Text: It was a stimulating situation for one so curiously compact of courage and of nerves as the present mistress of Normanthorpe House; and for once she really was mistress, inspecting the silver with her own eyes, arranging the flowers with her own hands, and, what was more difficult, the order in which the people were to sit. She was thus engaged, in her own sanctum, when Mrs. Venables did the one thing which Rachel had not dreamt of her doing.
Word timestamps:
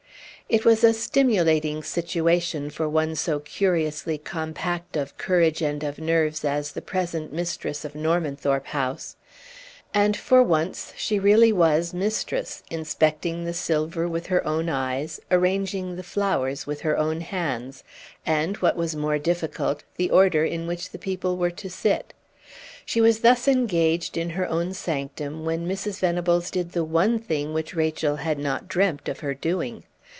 It 0.49 0.65
was 0.65 0.83
a 0.83 0.93
stimulating 0.93 1.81
situation 1.81 2.69
for 2.71 2.89
one 2.89 3.15
so 3.15 3.39
curiously 3.39 4.17
compact 4.17 4.97
of 4.97 5.17
courage 5.17 5.61
and 5.61 5.81
of 5.81 5.97
nerves 5.97 6.43
as 6.43 6.73
the 6.73 6.81
present 6.81 7.31
mistress 7.31 7.85
of 7.85 7.95
Normanthorpe 7.95 8.65
House; 8.65 9.15
and 9.93 10.17
for 10.17 10.43
once 10.43 10.91
she 10.97 11.19
really 11.19 11.53
was 11.53 11.93
mistress, 11.93 12.63
inspecting 12.69 13.45
the 13.45 13.53
silver 13.53 14.09
with 14.09 14.27
her 14.27 14.45
own 14.45 14.67
eyes, 14.67 15.21
arranging 15.31 15.95
the 15.95 16.03
flowers 16.03 16.67
with 16.67 16.81
her 16.81 16.97
own 16.97 17.21
hands, 17.21 17.85
and, 18.25 18.57
what 18.57 18.75
was 18.75 18.93
more 18.93 19.17
difficult, 19.17 19.85
the 19.95 20.09
order 20.09 20.43
in 20.43 20.67
which 20.67 20.89
the 20.89 20.99
people 20.99 21.37
were 21.37 21.51
to 21.51 21.69
sit. 21.69 22.13
She 22.85 22.99
was 22.99 23.21
thus 23.21 23.47
engaged, 23.47 24.17
in 24.17 24.31
her 24.31 24.49
own 24.49 24.73
sanctum, 24.73 25.45
when 25.45 25.65
Mrs. 25.65 26.01
Venables 26.01 26.51
did 26.51 26.73
the 26.73 26.83
one 26.83 27.19
thing 27.19 27.53
which 27.53 27.73
Rachel 27.73 28.17
had 28.17 28.37
not 28.37 28.67
dreamt 28.67 29.07
of 29.07 29.21
her 29.21 29.33
doing. 29.33 29.85